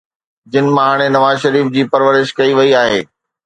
[0.51, 3.01] جن مان هاڻي نواز شريف جي پرورش ڪئي وئي آهي.